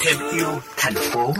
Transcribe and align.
interview 0.00 0.60
thành 0.76 0.94
phố 0.94 1.34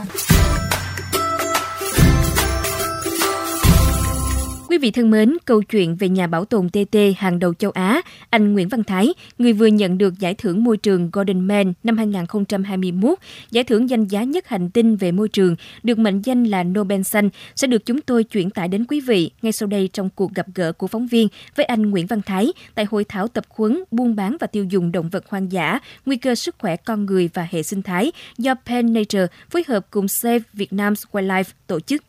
Quý 4.71 4.79
vị 4.79 4.91
thân 4.91 5.11
mến, 5.11 5.37
câu 5.45 5.63
chuyện 5.63 5.97
về 5.97 6.09
nhà 6.09 6.27
bảo 6.27 6.45
tồn 6.45 6.69
TT 6.69 6.97
hàng 7.17 7.39
đầu 7.39 7.55
châu 7.55 7.71
Á, 7.71 8.03
anh 8.31 8.53
Nguyễn 8.53 8.69
Văn 8.69 8.85
Thái, 8.85 9.15
người 9.39 9.53
vừa 9.53 9.67
nhận 9.67 9.99
được 9.99 10.19
giải 10.19 10.35
thưởng 10.35 10.65
môi 10.65 10.77
trường 10.77 11.11
Golden 11.13 11.41
Man 11.41 11.73
năm 11.83 11.97
2021, 11.97 13.19
giải 13.51 13.65
thưởng 13.65 13.91
danh 13.91 14.05
giá 14.07 14.23
nhất 14.23 14.49
hành 14.49 14.71
tinh 14.71 14.97
về 14.97 15.13
môi 15.13 15.29
trường, 15.29 15.57
được 15.83 15.99
mệnh 15.99 16.23
danh 16.23 16.45
là 16.45 16.63
Nobel 16.63 17.03
xanh, 17.03 17.29
sẽ 17.57 17.67
được 17.67 17.87
chúng 17.87 18.01
tôi 18.01 18.25
chuyển 18.25 18.51
tải 18.51 18.69
đến 18.69 18.85
quý 18.89 19.01
vị 19.01 19.31
ngay 19.43 19.53
sau 19.53 19.67
đây 19.67 19.89
trong 19.93 20.11
cuộc 20.11 20.35
gặp 20.35 20.47
gỡ 20.55 20.73
của 20.73 20.87
phóng 20.87 21.07
viên 21.07 21.29
với 21.57 21.67
anh 21.67 21.91
Nguyễn 21.91 22.07
Văn 22.07 22.23
Thái 22.23 22.53
tại 22.75 22.85
hội 22.91 23.05
thảo 23.05 23.29
tập 23.29 23.45
huấn 23.49 23.85
buôn 23.91 24.17
bán 24.17 24.37
và 24.41 24.47
tiêu 24.47 24.65
dùng 24.65 24.93
động 24.93 25.09
vật 25.09 25.25
hoang 25.29 25.53
dã, 25.53 25.79
nguy 26.07 26.17
cơ 26.17 26.35
sức 26.35 26.55
khỏe 26.59 26.77
con 26.77 27.07
người 27.07 27.31
và 27.35 27.49
hệ 27.51 27.63
sinh 27.63 27.83
thái 27.83 28.13
do 28.39 28.55
Pen 28.67 28.93
Nature 28.93 29.27
phối 29.51 29.65
hợp 29.69 29.87
cùng 29.91 30.09
Save 30.09 30.41
Vietnam's 30.55 31.05
Wildlife 31.13 31.45
tổ 31.67 31.81
chức. 31.81 32.03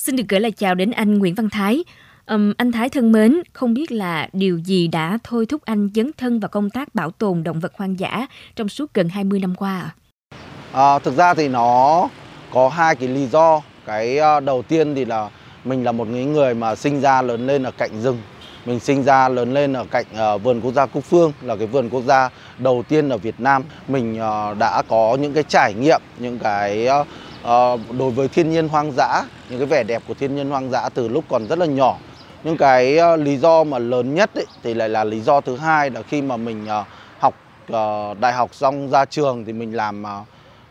Xin 0.00 0.16
được 0.16 0.24
gửi 0.28 0.40
lời 0.40 0.50
chào 0.50 0.74
đến 0.74 0.90
anh 0.90 1.18
Nguyễn 1.18 1.34
Văn 1.34 1.50
Thái. 1.50 1.84
Um, 2.26 2.52
anh 2.56 2.72
Thái 2.72 2.88
thân 2.88 3.12
mến, 3.12 3.42
không 3.52 3.74
biết 3.74 3.92
là 3.92 4.28
điều 4.32 4.58
gì 4.58 4.88
đã 4.88 5.18
thôi 5.24 5.46
thúc 5.46 5.62
anh 5.64 5.90
dấn 5.94 6.10
thân 6.18 6.40
vào 6.40 6.48
công 6.48 6.70
tác 6.70 6.94
bảo 6.94 7.10
tồn 7.10 7.42
động 7.42 7.60
vật 7.60 7.72
hoang 7.74 7.98
dã 7.98 8.26
trong 8.56 8.68
suốt 8.68 8.94
gần 8.94 9.08
20 9.08 9.40
năm 9.40 9.54
qua 9.54 9.80
ạ? 9.80 9.90
À? 10.72 10.98
thực 10.98 11.16
ra 11.16 11.34
thì 11.34 11.48
nó 11.48 12.08
có 12.52 12.68
hai 12.68 12.96
cái 12.96 13.08
lý 13.08 13.26
do. 13.26 13.62
Cái 13.86 14.18
ờ, 14.18 14.40
đầu 14.40 14.62
tiên 14.62 14.94
thì 14.94 15.04
là 15.04 15.30
mình 15.64 15.84
là 15.84 15.92
một 15.92 16.08
người 16.08 16.54
mà 16.54 16.74
sinh 16.74 17.00
ra 17.00 17.22
lớn 17.22 17.46
lên 17.46 17.62
ở 17.62 17.70
cạnh 17.70 18.02
rừng. 18.02 18.18
Mình 18.66 18.80
sinh 18.80 19.02
ra 19.02 19.28
lớn 19.28 19.54
lên 19.54 19.72
ở 19.72 19.84
cạnh 19.90 20.06
uh, 20.34 20.42
vườn 20.42 20.60
quốc 20.60 20.72
gia 20.72 20.86
Cúc 20.86 21.04
Phương 21.04 21.32
là 21.42 21.56
cái 21.56 21.66
vườn 21.66 21.88
quốc 21.90 22.02
gia 22.04 22.28
đầu 22.58 22.84
tiên 22.88 23.08
ở 23.08 23.18
Việt 23.18 23.40
Nam. 23.40 23.62
Mình 23.88 24.14
uh, 24.14 24.58
đã 24.58 24.82
có 24.88 25.16
những 25.20 25.32
cái 25.32 25.44
trải 25.48 25.74
nghiệm, 25.74 26.00
những 26.18 26.38
cái 26.38 26.88
uh, 27.00 27.06
Ờ, 27.42 27.78
đối 27.98 28.10
với 28.10 28.28
thiên 28.28 28.50
nhiên 28.50 28.68
hoang 28.68 28.92
dã 28.92 29.24
những 29.48 29.58
cái 29.58 29.66
vẻ 29.66 29.82
đẹp 29.82 30.02
của 30.08 30.14
thiên 30.14 30.36
nhiên 30.36 30.50
hoang 30.50 30.70
dã 30.70 30.88
từ 30.88 31.08
lúc 31.08 31.24
còn 31.28 31.46
rất 31.48 31.58
là 31.58 31.66
nhỏ. 31.66 31.96
Nhưng 32.44 32.56
cái 32.56 32.98
uh, 33.14 33.20
lý 33.20 33.36
do 33.36 33.64
mà 33.64 33.78
lớn 33.78 34.14
nhất 34.14 34.30
ấy, 34.34 34.46
thì 34.62 34.74
lại 34.74 34.88
là 34.88 35.04
lý 35.04 35.20
do 35.20 35.40
thứ 35.40 35.56
hai 35.56 35.90
là 35.90 36.02
khi 36.02 36.22
mà 36.22 36.36
mình 36.36 36.64
uh, 36.64 36.86
học 37.18 37.34
uh, 37.72 38.20
đại 38.20 38.32
học 38.32 38.54
xong 38.54 38.90
ra 38.90 39.04
trường 39.04 39.44
thì 39.44 39.52
mình 39.52 39.76
làm 39.76 40.02
uh, 40.02 40.26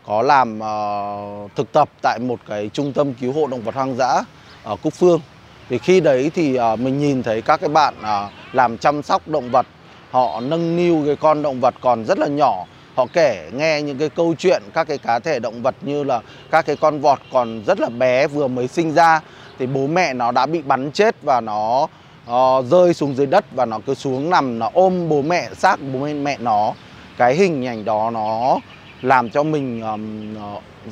có 0.06 0.22
làm 0.22 0.58
uh, 0.58 1.50
thực 1.56 1.72
tập 1.72 1.88
tại 2.02 2.18
một 2.18 2.38
cái 2.48 2.70
trung 2.72 2.92
tâm 2.92 3.14
cứu 3.14 3.32
hộ 3.32 3.46
động 3.46 3.62
vật 3.62 3.74
hoang 3.74 3.96
dã 3.96 4.22
ở 4.64 4.76
Cúc 4.82 4.92
Phương. 4.92 5.20
Thì 5.68 5.78
khi 5.78 6.00
đấy 6.00 6.30
thì 6.34 6.58
uh, 6.58 6.80
mình 6.80 6.98
nhìn 6.98 7.22
thấy 7.22 7.42
các 7.42 7.60
cái 7.60 7.68
bạn 7.68 7.94
uh, 8.00 8.54
làm 8.54 8.78
chăm 8.78 9.02
sóc 9.02 9.28
động 9.28 9.50
vật 9.50 9.66
họ 10.10 10.40
nâng 10.40 10.76
niu 10.76 11.02
cái 11.06 11.16
con 11.16 11.42
động 11.42 11.60
vật 11.60 11.74
còn 11.80 12.04
rất 12.04 12.18
là 12.18 12.26
nhỏ 12.26 12.64
họ 13.00 13.06
kể 13.12 13.50
nghe 13.52 13.82
những 13.82 13.98
cái 13.98 14.08
câu 14.08 14.34
chuyện 14.38 14.62
các 14.74 14.84
cái 14.88 14.98
cá 14.98 15.18
thể 15.18 15.38
động 15.38 15.62
vật 15.62 15.74
như 15.80 16.04
là 16.04 16.20
các 16.50 16.66
cái 16.66 16.76
con 16.76 17.00
vọt 17.00 17.18
còn 17.32 17.62
rất 17.66 17.80
là 17.80 17.88
bé 17.88 18.26
vừa 18.26 18.48
mới 18.48 18.68
sinh 18.68 18.94
ra 18.94 19.20
thì 19.58 19.66
bố 19.66 19.86
mẹ 19.86 20.14
nó 20.14 20.32
đã 20.32 20.46
bị 20.46 20.62
bắn 20.62 20.90
chết 20.92 21.16
và 21.22 21.40
nó 21.40 21.86
uh, 22.30 22.64
rơi 22.64 22.94
xuống 22.94 23.14
dưới 23.14 23.26
đất 23.26 23.44
và 23.52 23.64
nó 23.64 23.78
cứ 23.86 23.94
xuống 23.94 24.30
nằm 24.30 24.58
nó 24.58 24.70
ôm 24.72 25.08
bố 25.08 25.22
mẹ 25.22 25.48
xác 25.56 25.76
bố 25.92 25.98
mẹ 25.98 26.36
nó. 26.40 26.72
Cái 27.16 27.34
hình 27.34 27.66
ảnh 27.66 27.84
đó 27.84 28.10
nó 28.10 28.58
làm 29.02 29.30
cho 29.30 29.42
mình 29.42 29.82
um, 29.82 30.36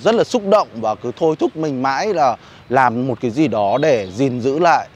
rất 0.00 0.14
là 0.14 0.24
xúc 0.24 0.42
động 0.50 0.68
và 0.74 0.94
cứ 0.94 1.12
thôi 1.16 1.36
thúc 1.38 1.56
mình 1.56 1.82
mãi 1.82 2.14
là 2.14 2.36
làm 2.68 3.06
một 3.06 3.18
cái 3.20 3.30
gì 3.30 3.48
đó 3.48 3.78
để 3.82 4.08
gìn 4.14 4.40
giữ 4.40 4.58
lại 4.58 4.88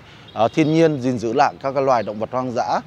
uh, 0.44 0.52
thiên 0.54 0.74
nhiên 0.74 1.00
gìn 1.00 1.18
giữ 1.18 1.32
lại 1.32 1.54
các 1.62 1.72
cái 1.72 1.82
loài 1.82 2.02
động 2.02 2.18
vật 2.18 2.28
hoang 2.32 2.52
dã 2.52 2.80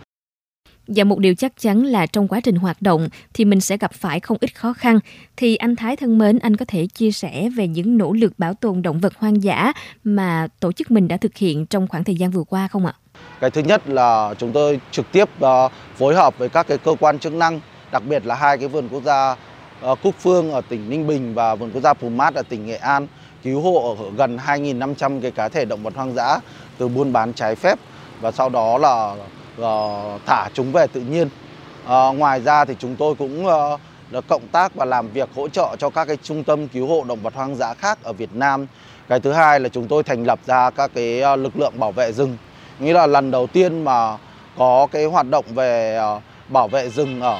và 0.88 1.04
một 1.04 1.20
điều 1.20 1.36
chắc 1.36 1.52
chắn 1.60 1.84
là 1.84 2.06
trong 2.06 2.28
quá 2.28 2.40
trình 2.44 2.56
hoạt 2.56 2.82
động 2.82 3.10
thì 3.34 3.46
mình 3.46 3.62
sẽ 3.62 3.78
gặp 3.78 3.94
phải 3.94 4.20
không 4.20 4.38
ít 4.42 4.56
khó 4.56 4.74
khăn. 4.74 5.00
Thì 5.38 5.56
anh 5.56 5.76
Thái 5.76 5.96
thân 5.96 6.18
mến, 6.18 6.40
anh 6.40 6.56
có 6.56 6.66
thể 6.68 6.88
chia 6.88 7.12
sẻ 7.12 7.50
về 7.56 7.68
những 7.68 7.98
nỗ 7.98 8.14
lực 8.14 8.40
bảo 8.40 8.54
tồn 8.54 8.82
động 8.82 9.00
vật 9.00 9.14
hoang 9.18 9.44
dã 9.44 9.74
mà 10.04 10.48
tổ 10.60 10.72
chức 10.72 10.92
mình 10.92 11.08
đã 11.08 11.18
thực 11.18 11.38
hiện 11.38 11.66
trong 11.66 11.88
khoảng 11.88 12.04
thời 12.04 12.16
gian 12.16 12.32
vừa 12.32 12.44
qua 12.44 12.68
không 12.68 12.86
ạ? 12.86 12.94
Cái 13.40 13.52
thứ 13.52 13.62
nhất 13.62 13.90
là 13.90 14.34
chúng 14.38 14.52
tôi 14.52 14.80
trực 14.92 15.12
tiếp 15.12 15.30
ờ, 15.40 15.70
phối 15.96 16.16
hợp 16.16 16.38
với 16.38 16.50
các 16.50 16.68
cái 16.68 16.78
cơ 16.78 16.96
quan 17.00 17.20
chức 17.20 17.34
năng, 17.34 17.60
đặc 17.92 18.04
biệt 18.10 18.26
là 18.26 18.36
hai 18.36 18.58
cái 18.58 18.68
vườn 18.68 18.90
quốc 18.90 19.04
gia 19.04 19.36
ờ, 19.82 19.96
Cúc 20.04 20.16
Phương 20.20 20.52
ở 20.52 20.62
tỉnh 20.62 20.90
Ninh 20.90 21.08
Bình 21.08 21.34
và 21.34 21.56
vườn 21.56 21.72
quốc 21.72 21.82
gia 21.82 21.94
Pù 21.94 22.10
Mát 22.10 22.36
ở 22.36 22.42
tỉnh 22.50 22.66
Nghệ 22.66 22.76
An 22.76 23.08
cứu 23.44 23.62
hộ 23.62 23.96
ở 23.96 24.12
gần 24.18 24.38
2.500 24.38 25.22
cái 25.22 25.32
cá 25.32 25.50
thể 25.50 25.66
động 25.66 25.84
vật 25.84 25.96
hoang 25.96 26.14
dã 26.14 26.40
từ 26.78 26.88
buôn 26.88 27.14
bán 27.14 27.34
trái 27.34 27.56
phép 27.56 27.80
và 28.22 28.32
sau 28.32 28.50
đó 28.50 28.78
là 28.78 29.16
Ờ, 29.60 30.20
thả 30.26 30.50
chúng 30.54 30.72
về 30.72 30.88
tự 30.88 31.02
nhiên. 31.02 31.30
À, 31.88 32.08
ngoài 32.08 32.42
ra 32.42 32.66
thì 32.66 32.76
chúng 32.80 32.96
tôi 32.96 33.16
cũng 33.16 33.46
uh, 33.46 33.80
cộng 34.28 34.48
tác 34.52 34.76
và 34.76 34.86
làm 34.86 35.08
việc 35.10 35.30
hỗ 35.36 35.50
trợ 35.50 35.76
cho 35.80 35.90
các 35.90 36.06
cái 36.06 36.18
trung 36.24 36.44
tâm 36.44 36.68
cứu 36.68 36.88
hộ 36.88 37.04
động 37.08 37.20
vật 37.22 37.34
hoang 37.34 37.56
dã 37.56 37.74
khác 37.74 37.98
ở 38.04 38.14
Việt 38.14 38.30
Nam. 38.34 38.68
Cái 39.08 39.20
thứ 39.20 39.32
hai 39.32 39.60
là 39.60 39.70
chúng 39.70 39.88
tôi 39.88 40.04
thành 40.04 40.24
lập 40.24 40.40
ra 40.46 40.70
các 40.70 40.92
cái 40.94 41.38
lực 41.38 41.60
lượng 41.60 41.80
bảo 41.80 41.92
vệ 41.92 42.12
rừng. 42.12 42.38
Nghĩa 42.80 42.94
là 42.94 43.08
lần 43.08 43.32
đầu 43.32 43.48
tiên 43.48 43.84
mà 43.84 44.18
có 44.58 44.88
cái 44.92 45.06
hoạt 45.06 45.30
động 45.30 45.46
về 45.48 46.00
bảo 46.48 46.68
vệ 46.68 46.90
rừng 46.90 47.22
ở 47.22 47.40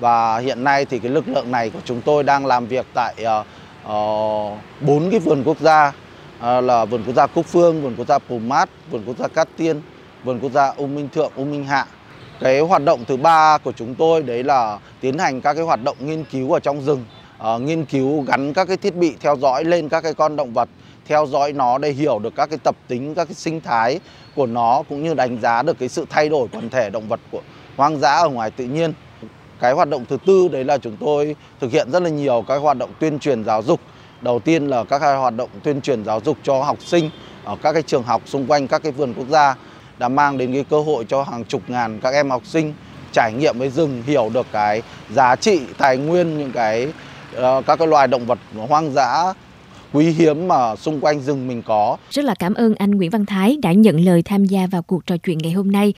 và 0.00 0.38
hiện 0.38 0.64
nay 0.64 0.84
thì 0.84 0.98
cái 0.98 1.10
lực 1.10 1.28
lượng 1.28 1.50
này 1.50 1.70
của 1.70 1.78
chúng 1.84 2.00
tôi 2.00 2.22
đang 2.22 2.46
làm 2.46 2.66
việc 2.66 2.86
tại 2.94 3.14
bốn 4.80 4.96
uh, 4.96 5.06
uh, 5.06 5.10
cái 5.10 5.20
vườn 5.20 5.42
quốc 5.44 5.60
gia 5.60 5.88
uh, 5.88 6.64
là 6.64 6.84
vườn 6.84 7.02
quốc 7.06 7.14
gia 7.14 7.26
Cúc 7.26 7.46
Phương, 7.46 7.82
vườn 7.82 7.94
quốc 7.96 8.08
gia 8.08 8.18
Pù 8.18 8.38
Mát, 8.38 8.68
vườn 8.90 9.02
quốc 9.06 9.16
gia 9.18 9.28
Cát 9.28 9.48
Tiên 9.56 9.80
vườn 10.26 10.40
quốc 10.40 10.52
gia 10.52 10.68
U 10.68 10.86
Minh 10.86 11.08
Thượng, 11.08 11.32
U 11.36 11.44
Minh 11.44 11.64
Hạ. 11.64 11.86
Cái 12.40 12.60
hoạt 12.60 12.84
động 12.84 13.04
thứ 13.08 13.16
ba 13.16 13.58
của 13.58 13.72
chúng 13.72 13.94
tôi 13.94 14.22
đấy 14.22 14.44
là 14.44 14.78
tiến 15.00 15.18
hành 15.18 15.40
các 15.40 15.54
cái 15.54 15.64
hoạt 15.64 15.84
động 15.84 15.96
nghiên 16.00 16.24
cứu 16.24 16.52
ở 16.52 16.60
trong 16.60 16.80
rừng, 16.80 17.04
uh, 17.54 17.62
nghiên 17.62 17.84
cứu 17.84 18.22
gắn 18.22 18.52
các 18.52 18.68
cái 18.68 18.76
thiết 18.76 18.94
bị 18.94 19.14
theo 19.20 19.36
dõi 19.36 19.64
lên 19.64 19.88
các 19.88 20.00
cái 20.00 20.14
con 20.14 20.36
động 20.36 20.52
vật, 20.52 20.68
theo 21.06 21.26
dõi 21.26 21.52
nó 21.52 21.78
để 21.78 21.90
hiểu 21.90 22.18
được 22.18 22.34
các 22.36 22.50
cái 22.50 22.58
tập 22.62 22.76
tính, 22.88 23.14
các 23.14 23.24
cái 23.24 23.34
sinh 23.34 23.60
thái 23.60 24.00
của 24.34 24.46
nó 24.46 24.82
cũng 24.88 25.02
như 25.02 25.14
đánh 25.14 25.40
giá 25.40 25.62
được 25.62 25.78
cái 25.78 25.88
sự 25.88 26.06
thay 26.10 26.28
đổi 26.28 26.48
quần 26.52 26.70
thể 26.70 26.90
động 26.90 27.08
vật 27.08 27.20
của 27.30 27.40
hoang 27.76 28.00
dã 28.00 28.14
ở 28.14 28.28
ngoài 28.28 28.50
tự 28.50 28.64
nhiên. 28.64 28.92
Cái 29.60 29.72
hoạt 29.72 29.88
động 29.88 30.04
thứ 30.08 30.16
tư 30.26 30.48
đấy 30.48 30.64
là 30.64 30.78
chúng 30.78 30.96
tôi 30.96 31.36
thực 31.60 31.72
hiện 31.72 31.90
rất 31.90 32.02
là 32.02 32.10
nhiều 32.10 32.44
các 32.48 32.56
hoạt 32.56 32.78
động 32.78 32.90
tuyên 33.00 33.18
truyền 33.18 33.44
giáo 33.44 33.62
dục. 33.62 33.80
Đầu 34.20 34.38
tiên 34.38 34.68
là 34.68 34.84
các 34.84 35.00
hoạt 35.00 35.36
động 35.36 35.50
tuyên 35.62 35.80
truyền 35.80 36.04
giáo 36.04 36.20
dục 36.24 36.36
cho 36.42 36.62
học 36.62 36.78
sinh 36.80 37.10
ở 37.44 37.56
các 37.62 37.72
cái 37.72 37.82
trường 37.82 38.02
học 38.02 38.22
xung 38.24 38.46
quanh 38.46 38.68
các 38.68 38.82
cái 38.82 38.92
vườn 38.92 39.14
quốc 39.14 39.26
gia 39.28 39.54
đã 39.98 40.08
mang 40.08 40.38
đến 40.38 40.52
cái 40.52 40.64
cơ 40.70 40.80
hội 40.80 41.04
cho 41.08 41.22
hàng 41.22 41.44
chục 41.44 41.62
ngàn 41.68 41.98
các 42.02 42.14
em 42.14 42.30
học 42.30 42.42
sinh 42.46 42.74
trải 43.12 43.32
nghiệm 43.32 43.58
với 43.58 43.70
rừng 43.70 44.02
hiểu 44.06 44.30
được 44.34 44.46
cái 44.52 44.82
giá 45.10 45.36
trị 45.36 45.60
tài 45.78 45.96
nguyên 45.96 46.38
những 46.38 46.52
cái 46.52 46.88
uh, 47.36 47.66
các 47.66 47.78
cái 47.78 47.88
loài 47.88 48.08
động 48.08 48.26
vật 48.26 48.38
hoang 48.68 48.92
dã 48.92 49.32
quý 49.92 50.10
hiếm 50.10 50.48
mà 50.48 50.76
xung 50.76 51.00
quanh 51.00 51.20
rừng 51.20 51.48
mình 51.48 51.62
có. 51.62 51.96
Rất 52.10 52.24
là 52.24 52.34
cảm 52.38 52.54
ơn 52.54 52.74
anh 52.74 52.90
Nguyễn 52.90 53.10
Văn 53.10 53.26
Thái 53.26 53.58
đã 53.62 53.72
nhận 53.72 54.04
lời 54.04 54.22
tham 54.22 54.44
gia 54.44 54.66
vào 54.66 54.82
cuộc 54.82 55.06
trò 55.06 55.16
chuyện 55.16 55.38
ngày 55.38 55.52
hôm 55.52 55.72
nay. 55.72 55.92